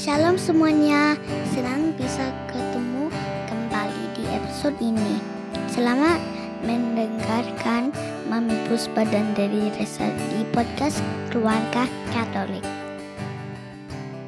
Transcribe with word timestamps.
Shalom 0.00 0.40
semuanya, 0.40 1.12
senang 1.52 1.92
bisa 1.92 2.32
ketemu 2.48 3.12
kembali 3.44 4.04
di 4.16 4.24
episode 4.32 4.72
ini. 4.80 5.20
Selamat 5.68 6.16
mendengarkan 6.64 7.92
Mami 8.32 8.56
Puspa 8.64 9.04
dan 9.04 9.36
dari 9.36 9.68
Resa 9.76 10.08
di 10.32 10.48
podcast 10.56 11.04
Keluarga 11.28 11.84
Katolik. 12.16 12.64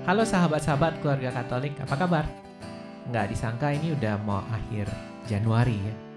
Halo 0.05 0.29
sahabat-sahabat 0.29 1.01
keluarga 1.01 1.41
Katolik, 1.41 1.73
apa 1.81 1.97
kabar? 1.97 2.29
Nggak 3.09 3.33
disangka 3.33 3.73
ini 3.73 3.97
udah 3.97 4.21
mau 4.29 4.45
akhir 4.53 4.93
Januari 5.25 5.81
ya. 5.81 6.12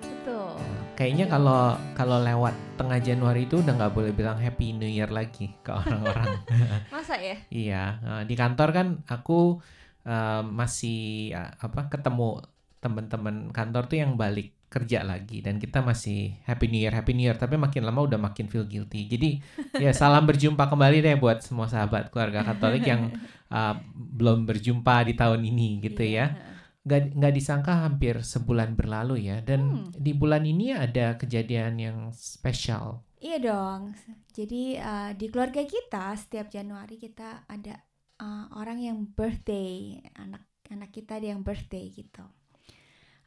Kayaknya 0.95 1.27
kalau 1.27 1.75
kalau 1.91 2.23
lewat 2.23 2.55
tengah 2.79 3.03
Januari 3.03 3.43
itu 3.43 3.59
udah 3.59 3.75
nggak 3.75 3.93
boleh 3.93 4.15
bilang 4.15 4.39
Happy 4.39 4.71
New 4.71 4.87
Year 4.87 5.11
lagi 5.11 5.51
ke 5.59 5.75
orang-orang. 5.75 6.39
Masa 6.95 7.19
ya? 7.19 7.35
iya, 7.51 7.99
eh, 7.99 8.23
di 8.23 8.35
kantor 8.39 8.69
kan 8.71 8.87
aku 9.03 9.59
eh, 10.07 10.41
masih 10.41 11.35
eh, 11.35 11.51
apa 11.59 11.91
ketemu 11.91 12.39
teman-teman 12.79 13.51
kantor 13.51 13.91
tuh 13.91 13.97
yang 13.99 14.15
balik 14.15 14.55
kerja 14.71 15.03
lagi 15.07 15.39
dan 15.39 15.59
kita 15.59 15.83
masih 15.83 16.35
Happy 16.47 16.67
New 16.71 16.79
Year, 16.79 16.91
Happy 16.95 17.11
New 17.11 17.27
Year, 17.27 17.35
tapi 17.35 17.55
makin 17.59 17.83
lama 17.83 18.07
udah 18.07 18.19
makin 18.19 18.47
feel 18.47 18.63
guilty. 18.63 19.07
Jadi 19.07 19.39
ya 19.79 19.91
salam 19.91 20.23
berjumpa 20.23 20.67
kembali 20.67 21.03
deh 21.03 21.15
buat 21.19 21.43
semua 21.43 21.67
sahabat 21.67 22.11
keluarga 22.11 22.43
Katolik 22.43 22.87
yang 22.87 23.11
eh, 23.55 23.75
belum 23.95 24.47
berjumpa 24.47 25.11
di 25.11 25.13
tahun 25.15 25.43
ini 25.43 25.83
gitu 25.83 26.07
ya. 26.07 26.54
Nggak 26.85 27.17
nggak 27.17 27.33
disangka 27.33 27.73
hampir 27.89 28.21
sebulan 28.21 28.77
berlalu 28.77 29.27
ya 29.29 29.41
dan 29.41 29.61
Hmm. 29.65 29.89
di 29.97 30.13
bulan 30.13 30.45
ini 30.45 30.71
ada 30.71 31.17
kejadian 31.17 31.73
yang 31.81 31.97
spesial 32.13 33.01
Iya 33.25 33.37
dong. 33.41 33.97
Jadi 34.37 34.77
uh, 34.77 35.11
di 35.17 35.25
keluarga 35.33 35.65
kita 35.65 36.13
setiap 36.13 36.47
Januari 36.53 37.01
kita 37.01 37.47
ada 37.49 37.73
uh, 38.21 38.45
orang 38.53 38.77
yang 38.85 38.97
birthday, 39.17 39.97
anak 40.13 40.45
anak 40.69 40.93
kita 40.93 41.17
ada 41.17 41.33
yang 41.33 41.41
birthday 41.41 41.89
gitu. 41.89 42.21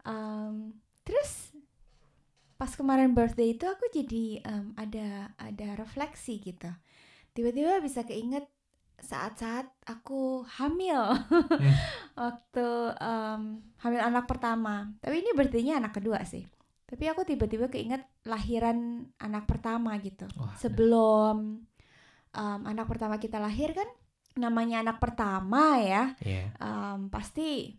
Um, 0.06 0.78
terus 1.02 1.50
pas 2.54 2.70
kemarin 2.78 3.10
birthday 3.14 3.54
itu 3.58 3.66
aku 3.66 3.90
jadi 3.90 4.42
um, 4.46 4.66
ada 4.78 5.34
ada 5.34 5.74
refleksi 5.78 6.38
gitu. 6.42 6.70
Tiba-tiba 7.34 7.82
bisa 7.82 8.06
keinget 8.06 8.46
saat-saat 8.98 9.70
aku 9.86 10.42
hamil 10.58 10.98
waktu 12.18 12.66
um, 12.98 13.62
hamil 13.78 14.02
anak 14.02 14.26
pertama. 14.26 14.90
Tapi 14.98 15.22
ini 15.22 15.30
birthday-nya 15.32 15.78
anak 15.78 15.96
kedua 15.96 16.22
sih. 16.26 16.44
Tapi 16.88 17.04
aku 17.06 17.22
tiba-tiba 17.22 17.68
keinget 17.68 18.02
lahiran 18.24 19.08
anak 19.20 19.44
pertama 19.44 19.94
gitu. 20.00 20.24
Wah, 20.40 20.56
Sebelum 20.56 21.62
um, 22.32 22.60
anak 22.64 22.86
pertama 22.88 23.20
kita 23.20 23.36
lahir 23.38 23.76
kan 23.76 23.86
namanya 24.38 24.86
anak 24.86 25.02
pertama 25.02 25.82
ya, 25.82 26.14
ya 26.22 26.46
um, 26.62 27.10
pasti 27.10 27.74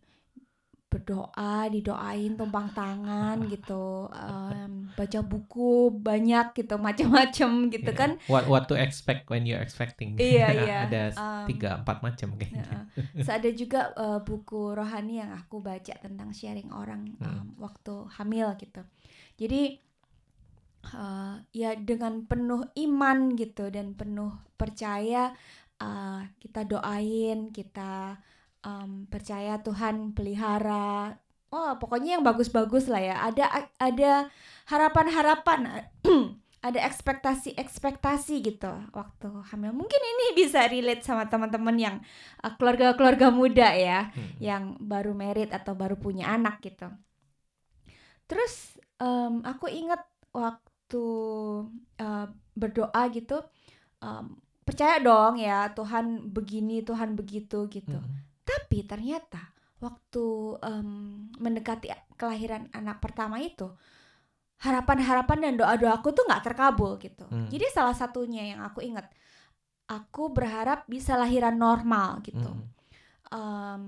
berdoa, 0.89 1.69
didoain 1.69 2.33
tumpang 2.33 2.73
tangan 2.73 3.37
gitu, 3.45 4.09
um, 4.09 4.89
baca 4.97 5.19
buku 5.21 5.93
banyak 5.93 6.57
gitu, 6.57 6.81
macam-macam 6.81 7.69
gitu 7.69 7.91
ya. 7.93 7.97
kan. 7.97 8.17
what 8.25 8.49
what 8.49 8.65
to 8.65 8.73
expect 8.73 9.29
when 9.29 9.45
you're 9.45 9.61
expecting 9.61 10.17
Iya, 10.17 10.47
iya. 10.65 10.77
ada 10.89 11.03
Um, 11.13 11.45
tiga 11.45 11.77
empat 11.77 12.01
macam 12.01 12.33
kayaknya 12.41 12.65
Heeh. 12.65 12.83
Terus 13.21 13.29
ada 13.29 13.49
juga 13.53 13.81
uh, 13.93 14.19
buku 14.25 14.73
rohani 14.73 15.21
yang 15.21 15.31
aku 15.37 15.61
baca 15.61 15.93
tentang 16.01 16.33
sharing 16.33 16.73
orang 16.73 17.13
um, 17.21 17.53
waktu 17.61 18.09
hamil 18.17 18.57
gitu. 18.57 18.81
Jadi 19.37 19.77
uh, 20.97 21.37
ya 21.53 21.77
dengan 21.77 22.25
penuh 22.25 22.65
iman 22.75 23.37
gitu 23.37 23.69
dan 23.69 23.93
penuh 23.93 24.33
percaya 24.57 25.31
uh, 25.79 26.21
kita 26.41 26.65
doain, 26.65 27.53
kita 27.53 28.17
um, 28.65 29.05
percaya 29.07 29.59
Tuhan 29.61 30.11
pelihara. 30.15 31.15
Oh, 31.49 31.73
pokoknya 31.81 32.19
yang 32.19 32.25
bagus-bagus 32.25 32.85
lah 32.91 33.01
ya. 33.01 33.15
Ada 33.25 33.73
ada 33.81 34.11
harapan-harapan 34.69 35.59
ada 36.67 36.79
ekspektasi-ekspektasi 36.83 38.35
gitu 38.43 38.69
waktu 38.91 39.27
hamil. 39.49 39.71
Mungkin 39.71 40.01
ini 40.03 40.25
bisa 40.35 40.67
relate 40.67 41.01
sama 41.07 41.25
teman-teman 41.31 41.75
yang 41.79 41.95
uh, 42.43 42.51
keluarga-keluarga 42.59 43.31
muda 43.31 43.71
ya, 43.73 44.11
Hmm. 44.11 44.31
yang 44.43 44.63
baru 44.77 45.15
merit 45.15 45.49
atau 45.55 45.73
baru 45.73 45.95
punya 45.95 46.27
anak 46.29 46.59
gitu. 46.61 46.91
Terus 48.29 48.77
em, 49.01 49.41
aku 49.41 49.65
ingat 49.71 50.05
waktu 50.29 51.05
uh, 51.97 52.27
berdoa 52.53 53.03
gitu, 53.09 53.41
em, 54.03 54.37
percaya 54.67 55.01
dong 55.01 55.39
ya 55.41 55.71
Tuhan 55.73 56.29
begini, 56.29 56.85
Tuhan 56.85 57.15
begitu 57.17 57.65
gitu. 57.71 57.97
Hmm. 57.97 58.28
Tapi 58.49 58.81
ternyata 58.81 59.53
waktu 59.77 60.25
em, 60.65 60.89
mendekati 61.37 61.93
kelahiran 62.17 62.65
anak 62.73 62.97
pertama 62.97 63.37
itu 63.37 63.69
harapan-harapan 64.59 65.39
dan 65.39 65.53
doa-doaku 65.55 66.11
tuh 66.11 66.25
nggak 66.27 66.43
terkabul 66.51 66.99
gitu. 66.99 67.23
Hmm. 67.29 67.47
Jadi 67.47 67.65
salah 67.71 67.95
satunya 67.95 68.43
yang 68.51 68.59
aku 68.65 68.83
ingat, 68.83 69.07
aku 69.87 70.33
berharap 70.33 70.83
bisa 70.89 71.15
lahiran 71.15 71.55
normal 71.55 72.19
gitu. 72.27 72.49
Hmm. 72.49 72.67
Em, 73.31 73.81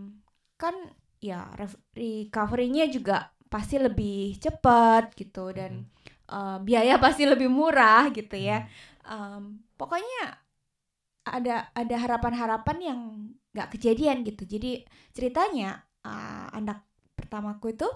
kan 0.56 0.76
ya 1.20 1.50
recovery-nya 1.94 2.88
juga 2.88 3.34
pasti 3.52 3.76
lebih 3.76 4.40
cepat 4.40 5.12
gitu 5.18 5.52
dan 5.52 5.84
eh, 6.32 6.58
biaya 6.64 6.96
pasti 7.02 7.28
lebih 7.28 7.52
murah 7.52 8.08
gitu 8.16 8.40
ya. 8.40 8.64
Em, 9.04 9.60
pokoknya 9.76 10.40
ada 11.28 11.70
ada 11.76 11.96
harapan-harapan 12.00 12.78
yang 12.80 13.02
nggak 13.52 13.70
kejadian 13.78 14.24
gitu. 14.24 14.44
Jadi 14.48 14.84
ceritanya 15.12 15.80
eh, 16.04 16.48
anak 16.56 16.88
pertamaku 17.16 17.76
itu 17.76 17.88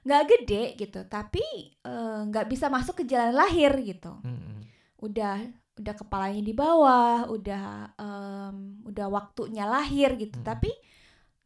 nggak 0.00 0.24
gede 0.32 0.62
gitu, 0.80 1.00
tapi 1.08 1.44
eh, 1.76 2.20
nggak 2.28 2.46
bisa 2.48 2.72
masuk 2.72 3.04
ke 3.04 3.04
jalan 3.04 3.36
lahir 3.36 3.72
gitu. 3.84 4.16
Hmm. 4.24 4.64
Udah 5.00 5.40
udah 5.80 5.94
kepalanya 5.96 6.42
di 6.44 6.52
bawah, 6.52 7.24
udah 7.32 7.64
em, 7.96 8.84
udah 8.84 9.06
waktunya 9.08 9.64
lahir 9.64 10.12
gitu, 10.20 10.36
Hmm. 10.40 10.44
tapi 10.44 10.68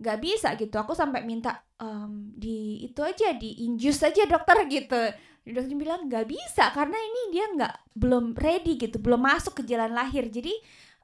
nggak 0.02 0.18
bisa 0.18 0.58
gitu. 0.58 0.74
Aku 0.74 0.90
sampai 0.94 1.22
minta 1.22 1.62
em, 1.78 2.34
di 2.34 2.82
itu 2.82 2.98
aja 3.02 3.30
di 3.38 3.62
injus 3.66 4.02
aja 4.02 4.26
dokter 4.26 4.66
gitu. 4.66 4.98
Dokter 5.46 5.76
bilang 5.78 6.10
nggak 6.10 6.26
bisa 6.26 6.70
karena 6.74 6.98
ini 6.98 7.20
dia 7.30 7.46
nggak 7.54 7.94
belum 7.94 8.34
ready 8.34 8.74
gitu, 8.78 8.98
belum 8.98 9.22
masuk 9.22 9.62
ke 9.62 9.62
jalan 9.66 9.94
lahir. 9.94 10.26
Jadi 10.30 10.50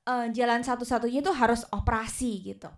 eh, 0.02 0.26
jalan 0.30 0.60
satu-satunya 0.60 1.20
itu 1.20 1.32
harus 1.32 1.64
operasi 1.68 2.32
gitu. 2.46 2.68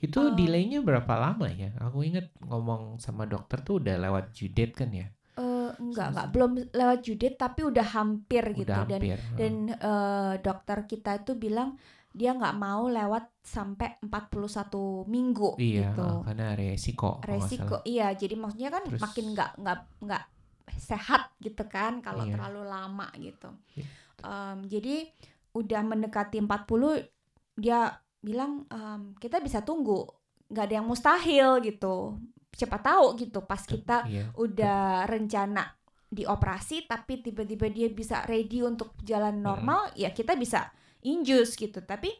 itu 0.00 0.16
Oh. 0.16 0.32
delaynya 0.32 0.80
berapa 0.80 1.12
lama 1.14 1.44
ya 1.46 1.76
aku 1.76 2.00
inget 2.02 2.32
ngomong 2.40 2.96
sama 2.96 3.24
dokter 3.24 3.60
tuh 3.60 3.78
udah 3.78 4.00
lewat 4.00 4.32
due 4.32 4.48
date 4.48 4.72
kan 4.74 4.88
ya 4.90 5.06
Eh, 5.36 5.70
enggak 5.78 6.10
enggak 6.10 6.26
belum 6.30 6.50
lewat 6.70 6.98
judit 7.00 7.34
tapi 7.34 7.62
udah 7.62 7.86
hampir 7.86 8.44
gitu 8.52 8.64
udah 8.66 8.84
dan 8.84 8.96
hampir 8.98 9.18
dan 9.34 9.52
eh, 9.70 10.34
dokter 10.38 10.78
kita 10.84 11.10
itu 11.18 11.32
bilang 11.34 11.76
dia 12.10 12.32
nggak 12.32 12.56
mau 12.56 12.88
lewat 12.88 13.28
sampai 13.40 14.00
41 14.02 14.72
minggu 15.06 15.54
iya 15.56 15.92
gitu. 15.92 16.08
karena 16.24 16.46
resiko 16.54 17.20
Resiko 17.22 17.76
iya, 17.84 18.12
jadi 18.12 18.34
maksudnya 18.34 18.68
kan 18.70 18.84
Terus- 18.84 19.00
makin 19.00 19.24
nggak 19.30 19.50
nggak 19.58 19.78
nggak 20.00 20.24
sehat 20.72 21.22
gitu 21.38 21.64
kan 21.66 22.00
kalau 22.00 22.24
Iya. 22.24 22.34
terlalu 22.34 22.62
lama 22.64 23.06
gitu. 23.16 23.48
Iya. 23.74 23.86
Em, 24.22 24.58
jadi 24.64 24.96
udah 25.54 25.80
mendekati 25.82 26.38
40 26.38 27.06
dia 27.58 27.92
bilang 28.20 28.64
em, 28.68 29.16
kita 29.16 29.40
bisa 29.40 29.64
tunggu, 29.64 30.06
nggak 30.48 30.64
ada 30.64 30.74
yang 30.80 30.86
mustahil 30.88 31.60
gitu. 31.64 32.20
Siapa 32.50 32.82
tahu 32.82 33.16
gitu 33.16 33.44
pas 33.46 33.62
kita 33.64 34.04
iya. 34.10 34.28
udah 34.36 35.08
rencana 35.08 35.70
dioperasi 36.10 36.90
tapi 36.90 37.22
tiba-tiba 37.22 37.70
dia 37.70 37.86
bisa 37.86 38.26
ready 38.26 38.66
untuk 38.66 38.98
jalan 39.06 39.38
normal 39.38 39.94
ya 39.94 40.10
kita 40.10 40.34
bisa 40.36 40.68
injus 41.00 41.54
gitu. 41.56 41.80
Tapi 41.80 42.10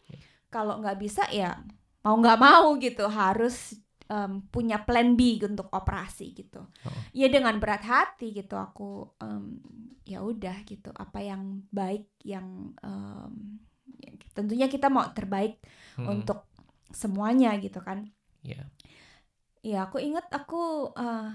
kalau 0.49 0.79
nggak 0.81 0.99
bisa 1.01 1.27
ya 1.33 1.59
mau 2.05 2.17
nggak 2.17 2.41
mau 2.41 2.77
gitu. 2.79 3.05
Harus 3.09 3.80
em, 4.11 4.43
punya 4.51 4.83
plan 4.83 5.15
B 5.15 5.39
untuk 5.41 5.71
operasi 5.71 6.35
gitu 6.35 6.67
Oh. 6.83 6.99
ya 7.15 7.31
dengan 7.31 7.55
berat 7.63 7.87
hati 7.87 8.35
gitu 8.35 8.59
aku 8.59 9.15
em, 9.23 9.63
ya 10.03 10.19
udah 10.21 10.67
gitu 10.67 10.91
apa 10.91 11.23
yang 11.23 11.63
baik 11.71 12.11
yang 12.27 12.75
em, 12.83 13.63
ya, 14.03 14.11
tentunya 14.35 14.67
kita 14.67 14.91
mau 14.91 15.07
terbaik 15.15 15.63
Hmm. 15.95 16.19
untuk 16.19 16.51
semuanya 16.91 17.55
gitu 17.57 17.79
kan 17.79 18.11
Iya. 18.43 18.67
Ya 19.61 19.85
aku 19.85 20.01
inget 20.01 20.25
aku 20.33 20.91
eh, 20.97 21.29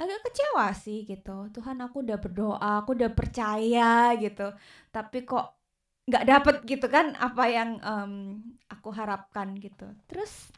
agak 0.00 0.20
kecewa 0.30 0.72
sih 0.72 1.04
gitu. 1.04 1.52
Tuhan 1.52 1.76
aku 1.84 2.00
udah 2.00 2.16
berdoa, 2.16 2.72
aku 2.80 2.96
udah 2.96 3.12
percaya 3.12 4.16
gitu. 4.16 4.48
Tapi 4.88 5.28
kok 5.28 5.46
nggak 6.08 6.24
dapet 6.24 6.56
gitu 6.64 6.88
kan 6.88 7.12
apa 7.20 7.44
yang 7.52 7.70
em, 7.84 8.12
aku 8.72 8.88
harapkan 8.90 9.52
gitu. 9.60 9.84
Terus 10.08 10.48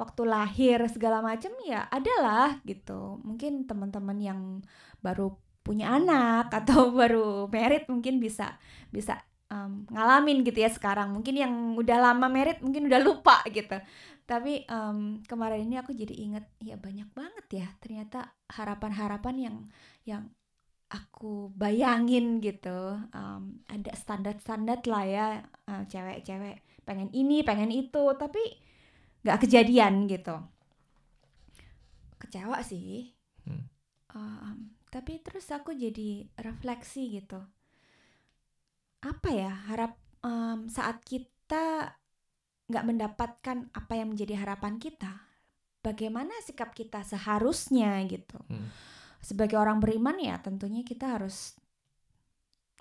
waktu 0.00 0.22
lahir 0.24 0.80
segala 0.88 1.20
macam 1.20 1.52
ya 1.68 1.84
adalah 1.92 2.56
gitu. 2.64 3.20
Mungkin 3.20 3.68
teman-teman 3.68 4.16
yang 4.16 4.40
baru 5.04 5.36
punya 5.60 5.92
anak 5.92 6.48
atau 6.64 6.88
baru 6.88 7.44
merit 7.52 7.84
mungkin 7.92 8.16
bisa 8.16 8.56
bisa 8.88 9.20
um, 9.52 9.84
ngalamin 9.92 10.40
gitu 10.40 10.64
ya 10.64 10.72
sekarang. 10.72 11.12
Mungkin 11.12 11.36
yang 11.36 11.54
udah 11.76 12.00
lama 12.00 12.32
merit 12.32 12.64
mungkin 12.64 12.88
udah 12.88 13.00
lupa 13.04 13.44
gitu. 13.52 13.76
Tapi 14.24 14.64
um, 14.72 15.20
kemarin 15.28 15.68
ini 15.68 15.76
aku 15.76 15.92
jadi 15.92 16.14
inget 16.16 16.46
ya 16.64 16.80
banyak 16.80 17.12
banget 17.12 17.46
ya 17.50 17.68
ternyata 17.82 18.32
harapan-harapan 18.48 19.36
yang 19.36 19.56
yang 20.08 20.22
aku 20.88 21.52
bayangin 21.54 22.40
gitu. 22.40 22.96
Um, 23.12 23.60
ada 23.68 23.92
standar-standar 23.92 24.80
lah 24.88 25.04
ya 25.04 25.26
uh, 25.68 25.84
cewek-cewek 25.84 26.64
pengen 26.88 27.12
ini 27.12 27.44
pengen 27.44 27.68
itu. 27.68 28.16
Tapi 28.16 28.69
nggak 29.24 29.40
kejadian 29.46 30.08
gitu 30.08 30.36
kecewa 32.20 32.60
sih 32.64 33.12
hmm. 33.48 33.64
um, 34.16 34.56
tapi 34.90 35.20
terus 35.22 35.48
aku 35.52 35.72
jadi 35.72 36.26
refleksi 36.40 37.20
gitu 37.20 37.40
apa 39.00 39.28
ya 39.32 39.52
harap 39.72 39.96
um, 40.20 40.68
saat 40.68 41.00
kita 41.04 41.96
nggak 42.70 42.86
mendapatkan 42.86 43.58
apa 43.72 43.92
yang 43.96 44.12
menjadi 44.12 44.46
harapan 44.46 44.76
kita 44.76 45.26
bagaimana 45.80 46.30
sikap 46.44 46.76
kita 46.76 47.00
seharusnya 47.02 47.98
gitu 48.06 48.36
hmm. 48.46 48.68
sebagai 49.24 49.56
orang 49.56 49.80
beriman 49.80 50.20
ya 50.20 50.36
tentunya 50.38 50.84
kita 50.84 51.18
harus 51.18 51.56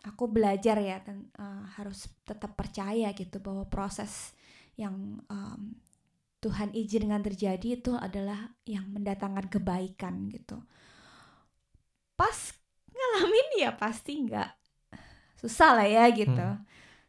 aku 0.04 0.32
belajar 0.32 0.80
ya 0.80 1.00
ten, 1.04 1.28
uh, 1.40 1.64
harus 1.76 2.08
tetap 2.24 2.56
percaya 2.56 3.12
gitu 3.16 3.40
bahwa 3.44 3.68
proses 3.68 4.32
yang 4.80 5.20
um, 5.28 5.76
Tuhan 6.40 6.72
izinkan 6.72 7.20
terjadi 7.20 7.80
itu 7.80 7.92
adalah 7.96 8.56
yang 8.64 8.88
mendatangkan 8.96 9.52
kebaikan 9.52 10.32
gitu. 10.32 10.64
Pas 12.16 12.56
ngalamin 12.92 13.48
ya 13.60 13.76
pasti 13.76 14.24
nggak 14.24 14.50
susah 15.40 15.84
lah 15.84 15.88
ya 15.88 16.06
gitu. 16.12 16.36
Hmm. 16.36 16.64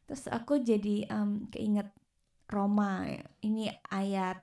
terus 0.06 0.27
aku 0.27 0.59
jadi 0.59 1.06
um, 1.15 1.47
keinget 1.55 1.87
Roma. 2.50 3.06
Ini 3.47 3.71
ayat 3.94 4.43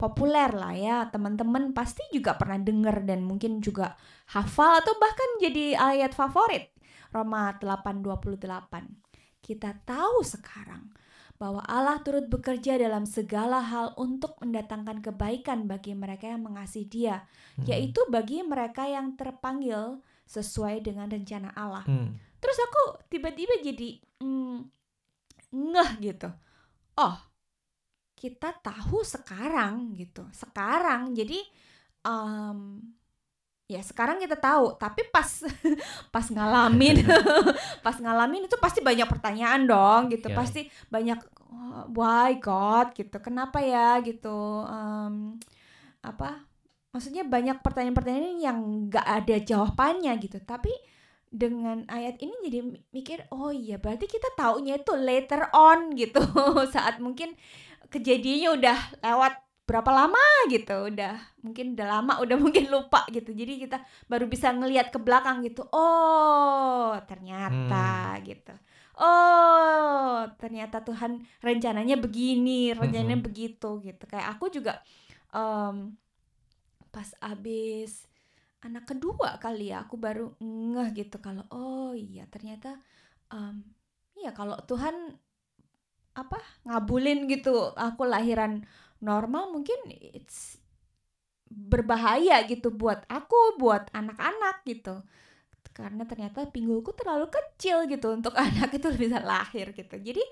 populer 0.00 0.48
lah 0.48 0.72
ya. 0.72 0.96
Teman-teman 1.12 1.76
pasti 1.76 2.00
juga 2.08 2.32
pernah 2.40 2.56
dengar 2.56 3.04
dan 3.04 3.20
mungkin 3.20 3.60
juga 3.60 3.92
hafal 4.32 4.80
atau 4.80 4.96
bahkan 4.96 5.28
jadi 5.44 5.76
ayat 5.76 6.16
favorit. 6.16 6.72
Roma 7.12 7.52
8:28 7.60 9.08
kita 9.44 9.72
tahu 9.84 10.20
sekarang 10.24 10.92
bahwa 11.38 11.62
Allah 11.70 12.02
turut 12.02 12.26
bekerja 12.26 12.74
dalam 12.76 13.06
segala 13.06 13.62
hal 13.62 13.94
untuk 13.94 14.34
mendatangkan 14.42 14.98
kebaikan 14.98 15.70
bagi 15.70 15.94
mereka 15.94 16.26
yang 16.26 16.42
mengasihi 16.42 16.90
Dia, 16.90 17.22
hmm. 17.56 17.64
yaitu 17.70 18.02
bagi 18.10 18.42
mereka 18.42 18.90
yang 18.90 19.14
terpanggil 19.14 20.02
sesuai 20.26 20.82
dengan 20.82 21.06
rencana 21.06 21.54
Allah. 21.54 21.86
Hmm. 21.86 22.18
Terus 22.42 22.58
aku 22.58 22.82
tiba-tiba 23.06 23.54
jadi 23.62 23.98
mm, 24.22 24.58
ngeh 25.54 25.90
gitu. 26.02 26.30
Oh, 26.98 27.16
kita 28.18 28.50
tahu 28.58 29.06
sekarang 29.06 29.94
gitu. 29.94 30.26
Sekarang 30.34 31.14
jadi 31.14 31.38
um, 32.02 32.82
ya 33.68 33.84
sekarang 33.84 34.16
kita 34.16 34.40
tahu 34.40 34.80
tapi 34.80 35.04
pas 35.12 35.44
pas 36.14 36.24
ngalamin 36.24 37.04
pas 37.84 37.92
ngalamin 38.00 38.48
itu 38.48 38.56
pasti 38.56 38.80
banyak 38.80 39.04
pertanyaan 39.04 39.68
dong 39.68 40.08
gitu. 40.08 40.32
Yeah. 40.32 40.38
pasti 40.40 40.60
banyak 40.88 41.20
oh, 41.52 41.84
why 41.92 42.40
God? 42.40 42.96
Gitu. 42.96 43.12
Kenapa 43.20 43.60
ya? 43.60 44.00
Gitu. 44.00 44.40
Um, 44.64 45.36
apa? 46.00 46.48
Maksudnya 46.96 47.28
banyak 47.28 47.60
pertanyaan-pertanyaan 47.60 48.40
yang 48.40 48.58
nggak 48.88 49.04
ada 49.04 49.36
jawabannya 49.36 50.16
gitu. 50.16 50.40
Tapi 50.40 50.72
dengan 51.28 51.84
ayat 51.92 52.16
ini 52.24 52.32
jadi 52.40 52.60
mikir 52.88 53.28
oh 53.36 53.52
iya 53.52 53.76
berarti 53.76 54.08
kita 54.08 54.32
taunya 54.32 54.80
itu 54.80 54.96
later 54.96 55.52
on 55.52 55.92
gitu. 56.00 56.24
Saat 56.72 57.04
mungkin 57.04 57.36
kejadiannya 57.92 58.48
udah 58.56 58.78
lewat 59.04 59.47
berapa 59.68 59.90
lama? 59.92 60.24
gitu. 60.48 60.88
Udah 60.88 61.20
mungkin 61.44 61.76
udah 61.76 61.86
lama 61.86 62.12
udah 62.24 62.36
mungkin 62.44 62.72
lupa 62.72 63.04
gitu. 63.12 63.36
Jadi 63.36 63.68
kita 63.68 63.84
baru 64.08 64.24
bisa 64.24 64.50
ngelihat 64.50 64.88
ke 64.88 64.98
belakang 64.98 65.44
gitu. 65.44 65.68
Oh 65.70 66.96
ternyata 67.04 68.16
hmm. 68.16 68.24
gitu. 68.24 68.54
Oh 68.98 70.26
ternyata 70.40 70.82
Tuhan 70.82 71.22
rencananya 71.44 72.00
begini 72.00 72.72
rencananya 72.72 73.20
hmm. 73.20 73.26
begitu 73.28 73.78
gitu. 73.84 74.04
Kayak 74.08 74.40
aku 74.40 74.48
juga 74.48 74.80
um, 75.36 75.92
pas 76.88 77.12
abis 77.20 78.08
anak 78.58 78.90
kedua 78.90 79.38
kali 79.38 79.70
ya 79.70 79.86
aku 79.86 79.94
baru 79.94 80.34
ngeh 80.42 80.90
gitu 80.98 81.22
kalau 81.22 81.46
oh 81.54 81.94
iya 81.94 82.26
ternyata 82.26 82.74
um, 83.30 83.62
iya 84.18 84.34
kalau 84.34 84.58
Tuhan 84.66 85.14
apa 86.18 86.42
ngabulin 86.66 87.30
gitu 87.30 87.70
aku 87.78 88.02
lahiran 88.02 88.66
normal 88.98 89.54
mungkin 89.54 89.78
it's 89.90 90.58
berbahaya 91.48 92.44
gitu 92.44 92.68
buat 92.68 93.08
aku, 93.08 93.56
buat 93.56 93.88
anak-anak 93.96 94.62
gitu. 94.68 95.00
Karena 95.72 96.04
ternyata 96.04 96.44
pinggulku 96.50 96.92
terlalu 96.92 97.30
kecil 97.32 97.88
gitu 97.88 98.12
untuk 98.12 98.34
anak 98.46 98.74
itu 98.76 98.88
bisa 98.94 99.22
lahir 99.22 99.72
gitu. 99.72 99.96
Jadi 99.96 100.24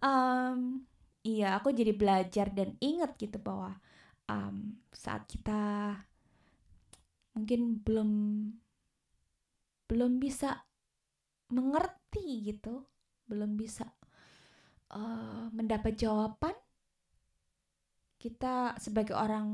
um, 0.00 0.80
iya 1.24 1.60
aku 1.60 1.74
jadi 1.74 1.92
belajar 1.92 2.48
dan 2.54 2.78
ingat 2.80 3.16
gitu 3.20 3.36
bahwa 3.42 3.76
um, 4.30 4.78
saat 4.94 5.28
kita 5.28 5.94
mungkin 7.34 7.82
belum 7.82 8.10
belum 9.84 10.12
bisa 10.16 10.64
mengerti 11.52 12.40
gitu, 12.40 12.88
belum 13.28 13.58
bisa 13.58 13.84
uh, 14.96 15.52
mendapat 15.52 15.92
jawaban 15.98 16.56
kita 18.24 18.80
sebagai 18.80 19.12
orang 19.12 19.48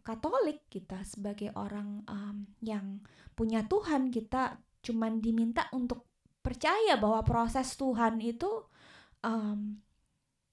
Katolik 0.00 0.64
kita 0.72 1.04
sebagai 1.04 1.52
orang 1.52 2.00
um, 2.08 2.48
yang 2.64 3.04
punya 3.36 3.68
Tuhan 3.68 4.08
kita 4.08 4.56
cuman 4.80 5.20
diminta 5.20 5.68
untuk 5.76 6.08
percaya 6.40 6.96
bahwa 6.96 7.20
proses 7.20 7.76
Tuhan 7.76 8.24
itu 8.24 8.48
um, 9.20 9.76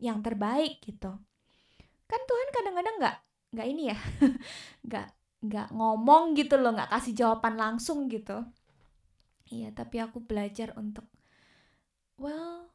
yang 0.03 0.19
terbaik 0.19 0.83
gitu. 0.83 1.15
Kan 2.12 2.21
Tuhan 2.27 2.47
kadang-kadang 2.51 2.95
nggak 3.00 3.18
nggak 3.56 3.68
ini 3.71 3.83
ya 3.95 4.00
nggak 4.88 5.07
nggak 5.47 5.68
ngomong 5.71 6.35
gitu 6.35 6.59
loh 6.59 6.75
nggak 6.75 6.91
kasih 6.91 7.15
jawaban 7.15 7.56
langsung 7.56 8.12
gitu. 8.12 8.44
Iya 9.47 9.71
tapi 9.71 10.03
aku 10.03 10.19
belajar 10.19 10.75
untuk 10.75 11.07
well 12.19 12.68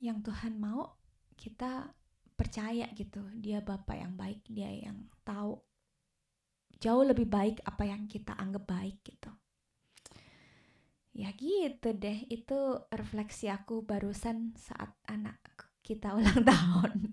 yang 0.00 0.24
Tuhan 0.24 0.56
mau 0.56 0.96
kita 1.36 1.99
percaya 2.40 2.88
gitu 2.96 3.20
dia 3.36 3.60
bapak 3.60 4.00
yang 4.00 4.16
baik 4.16 4.40
dia 4.48 4.72
yang 4.72 5.04
tahu 5.20 5.60
jauh 6.80 7.04
lebih 7.04 7.28
baik 7.28 7.60
apa 7.68 7.84
yang 7.84 8.08
kita 8.08 8.32
anggap 8.40 8.64
baik 8.64 9.04
gitu 9.04 9.28
ya 11.12 11.28
gitu 11.36 11.92
deh 11.92 12.24
itu 12.32 12.58
refleksi 12.88 13.52
aku 13.52 13.84
barusan 13.84 14.56
saat 14.56 14.96
anak 15.04 15.36
kita 15.84 16.14
ulang 16.16 16.40
tahun 16.40 17.12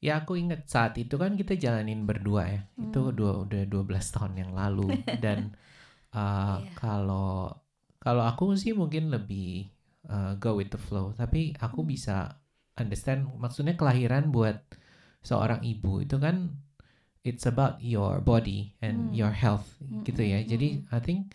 ya 0.00 0.24
aku 0.24 0.40
inget 0.40 0.64
saat 0.70 0.96
itu 0.96 1.20
kan 1.20 1.36
kita 1.36 1.58
jalanin 1.58 2.08
berdua 2.08 2.42
ya 2.48 2.60
hmm. 2.64 2.88
itu 2.88 3.00
dua 3.12 3.44
udah 3.44 3.62
12 3.68 4.14
tahun 4.14 4.32
yang 4.40 4.52
lalu 4.56 4.88
dan 5.24 5.52
uh, 6.16 6.62
yeah. 6.62 6.72
kalau 6.78 7.52
kalau 7.98 8.24
aku 8.24 8.54
sih 8.54 8.72
mungkin 8.72 9.10
lebih 9.12 9.74
uh, 10.06 10.38
go 10.38 10.56
with 10.56 10.70
the 10.70 10.80
flow 10.80 11.10
tapi 11.12 11.52
aku 11.58 11.82
hmm. 11.82 11.90
bisa 11.90 12.38
understand 12.78 13.26
maksudnya 13.36 13.74
kelahiran 13.74 14.30
buat 14.30 14.62
seorang 15.22 15.60
ibu 15.66 16.00
itu 16.02 16.16
kan 16.16 16.54
it's 17.26 17.44
about 17.44 17.76
your 17.82 18.22
body 18.22 18.72
and 18.80 19.10
hmm. 19.10 19.14
your 19.14 19.34
health 19.34 19.66
hmm. 19.82 20.06
gitu 20.06 20.22
ya 20.22 20.40
hmm. 20.40 20.48
jadi 20.48 20.68
I 20.94 21.00
think 21.02 21.34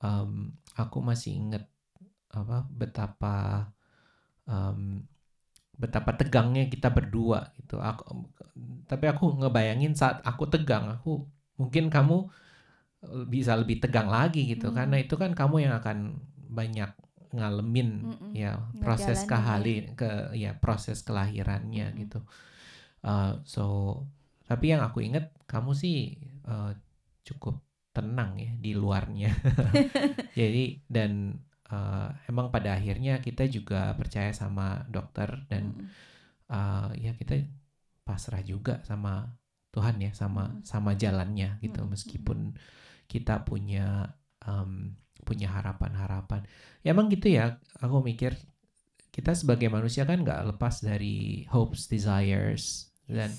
um, 0.00 0.54
aku 0.78 1.02
masih 1.02 1.36
inget 1.36 1.64
apa 2.30 2.64
betapa 2.70 3.68
um, 4.46 5.02
betapa 5.76 6.16
tegangnya 6.16 6.68
kita 6.72 6.88
berdua 6.88 7.52
gitu 7.60 7.76
aku 7.76 8.24
tapi 8.88 9.04
aku 9.12 9.44
ngebayangin 9.44 9.92
saat 9.92 10.24
aku 10.24 10.48
tegang 10.48 10.88
aku 10.88 11.28
mungkin 11.60 11.92
kamu 11.92 12.28
bisa 13.28 13.52
lebih 13.54 13.78
tegang 13.84 14.08
lagi 14.08 14.48
gitu 14.48 14.72
hmm. 14.72 14.76
karena 14.76 14.96
itu 14.96 15.14
kan 15.20 15.36
kamu 15.36 15.68
yang 15.68 15.74
akan 15.76 16.16
banyak 16.48 16.90
ngalamin 17.36 17.90
mm 18.02 18.14
-mm. 18.16 18.32
ya 18.32 18.58
proses 18.80 19.22
kehali 19.28 19.76
ya. 19.84 19.92
ke 19.94 20.10
ya 20.34 20.50
proses 20.56 21.04
kelahirannya 21.04 21.86
mm 21.88 21.94
-mm. 21.94 22.00
gitu 22.06 22.20
uh, 23.04 23.38
so 23.44 23.66
tapi 24.46 24.72
yang 24.72 24.82
aku 24.82 25.02
ingat 25.02 25.34
kamu 25.44 25.74
sih 25.76 26.16
uh, 26.46 26.72
cukup 27.26 27.62
tenang 27.92 28.38
ya 28.38 28.52
di 28.56 28.72
luarnya 28.76 29.32
jadi 30.38 30.80
dan 30.86 31.40
uh, 31.72 32.08
emang 32.30 32.52
pada 32.52 32.76
akhirnya 32.76 33.18
kita 33.24 33.48
juga 33.50 33.92
percaya 33.96 34.30
sama 34.30 34.84
dokter 34.86 35.46
dan 35.50 35.74
mm. 35.74 35.86
uh, 36.52 36.90
ya 36.94 37.16
kita 37.18 37.42
pasrah 38.06 38.42
juga 38.44 38.84
sama 38.86 39.26
Tuhan 39.74 39.98
ya 39.98 40.12
sama 40.14 40.52
mm. 40.52 40.62
sama 40.62 40.94
jalannya 40.94 41.58
gitu 41.64 41.82
mm. 41.82 41.88
meskipun 41.90 42.38
kita 43.10 43.42
punya 43.46 44.14
um, 44.46 44.94
punya 45.24 45.48
harapan-harapan. 45.52 46.44
Ya 46.84 46.92
emang 46.92 47.08
gitu 47.08 47.30
ya. 47.32 47.62
Aku 47.80 48.02
mikir 48.02 48.36
kita 49.14 49.32
sebagai 49.32 49.72
manusia 49.72 50.04
kan 50.04 50.20
nggak 50.20 50.56
lepas 50.56 50.84
dari 50.84 51.48
hopes, 51.48 51.88
desires 51.88 52.92
dan 53.08 53.32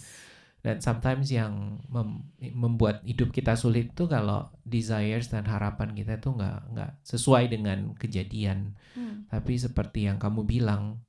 dan 0.66 0.82
sometimes 0.82 1.30
yang 1.30 1.80
mem, 1.88 2.28
membuat 2.52 3.06
hidup 3.06 3.30
kita 3.32 3.54
sulit 3.54 3.94
tuh 3.94 4.10
kalau 4.10 4.50
desires 4.66 5.30
dan 5.30 5.46
harapan 5.46 5.94
kita 5.94 6.18
tuh 6.18 6.34
nggak 6.36 6.60
nggak 6.74 6.92
sesuai 7.06 7.48
dengan 7.48 7.94
kejadian. 7.96 8.74
Hmm. 8.98 9.30
Tapi 9.30 9.54
seperti 9.56 10.10
yang 10.10 10.18
kamu 10.18 10.44
bilang, 10.44 11.06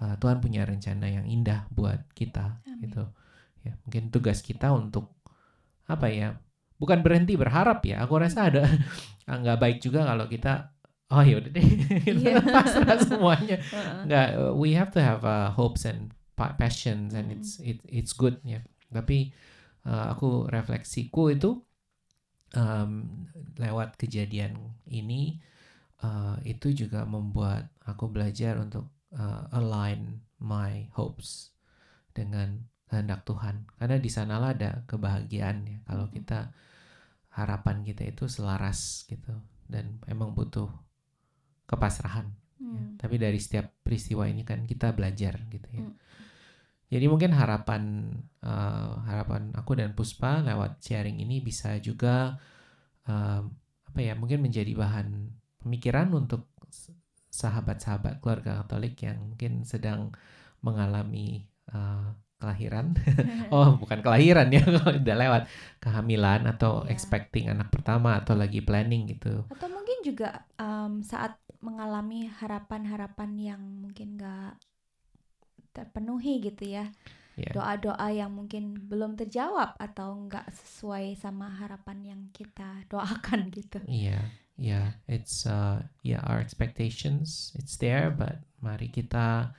uh, 0.00 0.16
Tuhan 0.16 0.40
punya 0.40 0.64
rencana 0.64 1.06
yang 1.06 1.28
indah 1.28 1.68
buat 1.70 2.08
kita 2.16 2.64
Amin. 2.66 2.88
gitu. 2.88 3.04
Ya, 3.62 3.76
mungkin 3.84 4.10
tugas 4.10 4.40
kita 4.40 4.72
untuk 4.72 5.12
apa 5.86 6.08
ya? 6.10 6.40
Bukan 6.76 7.00
berhenti 7.00 7.34
berharap 7.36 7.80
ya. 7.84 8.04
Aku 8.04 8.20
rasa 8.20 8.48
ada 8.52 8.64
ah, 9.28 9.36
nggak 9.40 9.58
baik 9.58 9.78
juga 9.80 10.04
kalau 10.04 10.28
kita 10.28 10.72
oh 11.06 11.22
ya 11.22 11.38
udah 11.38 11.50
deh 11.54 11.66
kita 12.02 12.18
Iya. 12.34 12.42
pasrah 12.42 12.98
semuanya. 12.98 13.56
Nggak, 14.04 14.28
uh, 14.36 14.52
we 14.58 14.74
have 14.74 14.90
to 14.90 15.00
have 15.00 15.22
uh, 15.22 15.50
hopes 15.54 15.86
and 15.86 16.10
pa- 16.34 16.54
passions 16.58 17.14
and 17.14 17.30
it's 17.32 17.56
it, 17.62 17.78
it's 17.86 18.12
good 18.12 18.36
ya. 18.42 18.60
Tapi 18.90 19.30
uh, 19.86 20.12
aku 20.12 20.50
refleksiku 20.50 21.30
itu 21.32 21.62
um, 22.54 23.24
lewat 23.56 23.96
kejadian 23.96 24.76
ini 24.86 25.40
uh, 26.02 26.36
itu 26.42 26.74
juga 26.74 27.06
membuat 27.06 27.70
aku 27.86 28.10
belajar 28.10 28.58
untuk 28.60 28.90
uh, 29.14 29.46
align 29.54 30.20
my 30.42 30.90
hopes 30.92 31.54
dengan 32.12 32.66
kehendak 32.86 33.26
Tuhan. 33.26 33.66
Karena 33.78 33.96
di 33.98 34.10
sanalah 34.10 34.54
ada 34.54 34.82
kebahagiaan 34.86 35.58
ya. 35.66 35.78
Kalau 35.86 36.06
Mm. 36.08 36.12
kita 36.14 36.38
harapan 37.36 37.84
kita 37.84 38.02
itu 38.08 38.24
selaras 38.30 39.04
gitu 39.10 39.36
dan 39.68 40.00
emang 40.08 40.32
butuh 40.32 40.70
kepasrahan. 41.68 42.30
ya. 42.30 42.44
Hmm. 42.56 42.96
Tapi 42.96 43.20
dari 43.20 43.36
setiap 43.36 43.68
peristiwa 43.84 44.24
ini 44.24 44.40
kan 44.40 44.64
kita 44.64 44.96
belajar 44.96 45.36
gitu 45.52 45.68
ya. 45.76 45.84
Mm. 45.84 45.94
Jadi 46.86 47.06
mungkin 47.10 47.34
harapan 47.34 47.82
eh, 48.40 48.92
harapan 49.04 49.50
aku 49.58 49.74
dan 49.76 49.92
Puspa 49.92 50.40
lewat 50.46 50.78
sharing 50.80 51.18
ini 51.18 51.42
bisa 51.42 51.76
juga 51.82 52.38
em, 53.04 53.50
apa 53.86 54.00
ya 54.00 54.14
mungkin 54.14 54.46
menjadi 54.46 54.70
bahan 54.72 55.08
pemikiran 55.66 56.14
untuk 56.14 56.46
sahabat-sahabat 57.28 58.22
keluarga 58.22 58.62
Katolik 58.64 58.96
yang 59.02 59.18
mungkin 59.34 59.66
sedang 59.66 60.14
mengalami 60.62 61.44
eh, 61.74 62.08
kelahiran. 62.36 62.92
oh 63.54 63.80
bukan 63.80 64.04
kelahiran 64.04 64.48
ya 64.52 64.60
kalau 64.66 64.92
udah 64.92 65.16
lewat 65.16 65.42
kehamilan 65.80 66.44
atau 66.46 66.84
Iya. 66.84 66.92
expecting 66.92 67.48
anak 67.48 67.72
pertama 67.72 68.20
atau 68.20 68.36
lagi 68.36 68.60
planning 68.60 69.08
gitu. 69.08 69.44
Atau 69.48 69.68
mungkin 69.72 69.98
juga 70.04 70.44
em, 70.60 71.00
saat 71.00 71.40
mengalami 71.64 72.28
harapan-harapan 72.28 73.30
yang 73.40 73.62
mungkin 73.80 74.20
nggak 74.20 74.60
terpenuhi 75.72 76.40
gitu 76.40 76.64
ya. 76.68 76.88
Ya. 77.36 77.52
Doa-doa 77.52 78.08
yang 78.16 78.32
mungkin 78.32 78.80
belum 78.88 79.20
terjawab 79.20 79.76
atau 79.76 80.16
nggak 80.24 80.48
sesuai 80.56 81.20
sama 81.20 81.52
harapan 81.52 81.98
yang 82.16 82.20
kita 82.32 82.84
doakan 82.88 83.48
gitu. 83.56 83.76
Iya, 83.84 84.32
yeah, 84.56 84.96
it's 85.04 85.44
uh, 85.44 85.84
yeah 86.00 86.24
our 86.24 86.40
expectations 86.40 87.52
it's 87.60 87.76
there, 87.76 88.08
but 88.08 88.40
mari 88.64 88.88
kita 88.88 89.52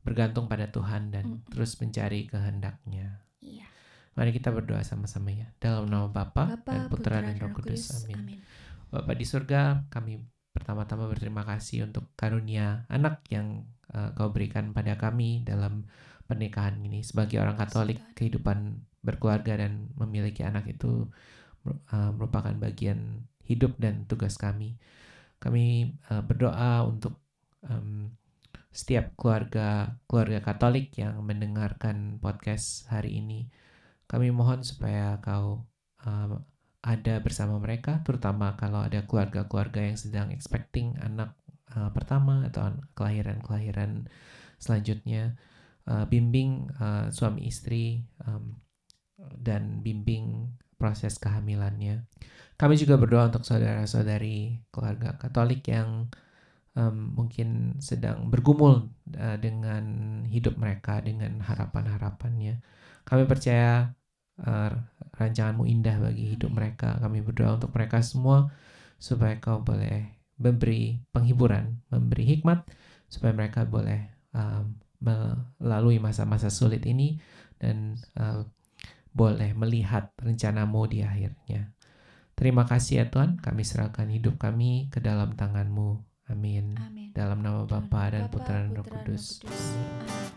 bergantung 0.00 0.48
pada 0.48 0.68
Tuhan 0.72 1.12
dan 1.12 1.40
Mm. 1.40 1.52
terus 1.52 1.76
mencari 1.76 2.24
kehendaknya. 2.26 3.20
Iya. 3.44 3.68
Mari 4.16 4.30
kita 4.36 4.50
berdoa 4.50 4.80
sama-sama 4.82 5.32
ya. 5.32 5.48
Dalam 5.60 5.86
nama 5.88 6.08
Bapa 6.08 6.56
Bapa, 6.56 6.66
dan 6.66 6.80
Putra 6.88 7.20
dan 7.20 7.36
Roh 7.38 7.52
Kudus. 7.52 8.04
Kudus. 8.04 8.16
Amin. 8.16 8.40
Bapak 8.90 9.14
di 9.16 9.24
surga, 9.28 9.86
kami 9.92 10.18
pertama-tama 10.50 11.06
berterima 11.06 11.46
kasih 11.46 11.86
untuk 11.86 12.10
karunia 12.18 12.84
anak 12.90 13.22
yang 13.30 13.64
uh, 13.94 14.10
Kau 14.18 14.34
berikan 14.34 14.74
pada 14.74 14.98
kami 14.98 15.46
dalam 15.46 15.86
pernikahan 16.26 16.74
ini. 16.82 17.06
Sebagai 17.06 17.38
orang 17.38 17.54
Katolik, 17.54 18.02
kehidupan 18.18 18.82
berkeluarga 19.00 19.56
dan 19.62 19.88
memiliki 19.96 20.42
anak 20.42 20.66
itu 20.68 21.06
uh, 21.66 22.10
merupakan 22.12 22.52
bagian 22.58 23.24
hidup 23.46 23.78
dan 23.78 24.04
tugas 24.10 24.34
kami. 24.36 24.76
Kami 25.40 25.96
uh, 26.10 26.22
berdoa 26.26 26.84
untuk 26.84 27.16
um, 27.64 28.10
setiap 28.70 29.18
keluarga 29.18 29.98
keluarga 30.06 30.38
Katolik 30.42 30.94
yang 30.94 31.18
mendengarkan 31.26 32.22
podcast 32.22 32.86
hari 32.86 33.18
ini. 33.18 33.50
Kami 34.06 34.30
mohon 34.30 34.62
supaya 34.62 35.18
Kau 35.22 35.66
uh, 36.06 36.38
ada 36.80 37.14
bersama 37.20 37.58
mereka, 37.60 38.00
terutama 38.06 38.56
kalau 38.56 38.80
ada 38.80 39.04
keluarga-keluarga 39.04 39.84
yang 39.84 39.98
sedang 39.98 40.32
expecting 40.32 40.96
anak 41.02 41.36
uh, 41.76 41.90
pertama 41.92 42.46
atau 42.46 42.72
an- 42.72 42.82
kelahiran-kelahiran 42.94 44.06
selanjutnya. 44.58 45.36
Uh, 45.90 46.06
bimbing 46.06 46.70
uh, 46.78 47.10
suami 47.10 47.50
istri 47.50 48.06
um, 48.22 48.54
dan 49.34 49.82
bimbing 49.82 50.54
proses 50.78 51.18
kehamilannya. 51.18 52.06
Kami 52.54 52.78
juga 52.78 52.94
berdoa 53.00 53.26
untuk 53.32 53.42
saudara-saudari 53.42 54.68
keluarga 54.70 55.18
Katolik 55.18 55.66
yang 55.66 56.06
um, 56.76 57.16
mungkin 57.16 57.78
sedang 57.82 58.30
bergumul 58.30 58.90
uh, 59.18 59.36
dengan 59.40 59.84
hidup 60.26 60.58
mereka, 60.60 61.02
dengan 61.02 61.42
harapan-harapannya. 61.42 62.62
Kami 63.02 63.24
percaya 63.26 63.90
uh, 64.44 64.72
rancanganmu 65.16 65.66
indah 65.66 65.98
bagi 65.98 66.36
hidup 66.36 66.52
mereka. 66.52 66.98
Kami 67.00 67.24
berdoa 67.24 67.58
untuk 67.58 67.74
mereka 67.74 68.04
semua 68.04 68.50
supaya 69.00 69.40
kau 69.40 69.64
boleh 69.64 70.20
memberi 70.40 71.00
penghiburan, 71.12 71.84
memberi 71.92 72.24
hikmat 72.36 72.64
supaya 73.10 73.34
mereka 73.34 73.66
boleh 73.68 74.08
um, 74.32 74.76
melalui 75.00 75.96
masa-masa 75.96 76.52
sulit 76.52 76.84
ini 76.84 77.20
dan 77.56 77.96
uh, 78.20 78.44
boleh 79.10 79.52
melihat 79.56 80.12
rencanamu 80.20 80.86
di 80.86 81.02
akhirnya. 81.02 81.72
Terima 82.36 82.64
kasih 82.64 83.04
ya 83.04 83.06
Tuhan, 83.12 83.36
kami 83.36 83.66
serahkan 83.66 84.08
hidup 84.08 84.40
kami 84.40 84.88
ke 84.88 85.02
dalam 85.02 85.36
tanganmu. 85.36 86.09
Amin. 86.30 86.78
Amin. 86.78 87.10
Dalam 87.12 87.42
nama 87.42 87.66
Bapa 87.66 88.14
dan 88.14 88.30
Putra 88.30 88.62
dan 88.62 88.72
Roh 88.72 88.86
Kudus. 88.86 89.42
Amin. 89.44 90.30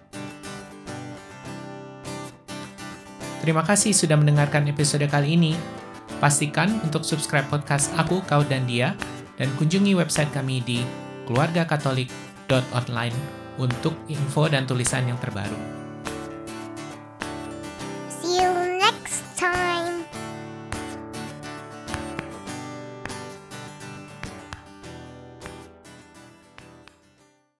Terima 3.43 3.59
kasih 3.59 3.91
sudah 3.91 4.15
mendengarkan 4.15 4.71
episode 4.71 5.03
kali 5.11 5.35
ini. 5.35 5.51
Pastikan 6.23 6.79
untuk 6.79 7.03
subscribe 7.03 7.43
podcast 7.51 7.91
Aku, 7.99 8.23
Kau, 8.23 8.39
dan 8.47 8.63
Dia 8.63 8.95
dan 9.35 9.51
kunjungi 9.59 9.99
website 9.99 10.31
kami 10.31 10.63
di 10.63 10.79
keluargakatolik.online 11.27 13.17
untuk 13.59 13.99
info 14.07 14.47
dan 14.47 14.63
tulisan 14.63 15.11
yang 15.11 15.19
terbaru. 15.19 15.82